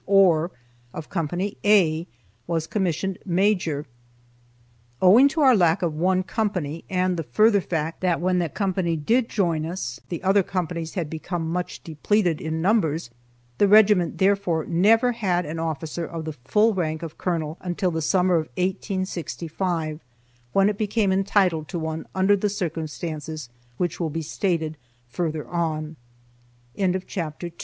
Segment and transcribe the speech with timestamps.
[0.07, 0.49] Ohr,
[0.95, 1.27] of Co.
[1.63, 2.07] A,
[2.47, 3.85] was commissioned Major.
[4.99, 8.95] Owing to our lack of one company, and the further fact that when that company
[8.95, 13.11] did join us the other companies had become much depleted in numbers,
[13.59, 18.01] the regiment therefore never had an officer of the full rank of Colonel until the
[18.01, 19.99] summer of 1865,
[20.51, 24.77] when it became entitled to one under the circumstances which will be stated
[25.09, 25.95] further on.
[26.75, 26.89] CHAPTER III.
[26.89, 26.89] OFF FOR THE SEAT OF WAR.
[26.89, 27.57] THE BATTLE OF SHILOH.